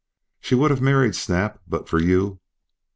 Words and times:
"She 0.39 0.55
would 0.55 0.71
have 0.71 0.81
married 0.81 1.13
Snap 1.15 1.61
but 1.67 1.87
for 1.87 1.99
you." 2.01 2.39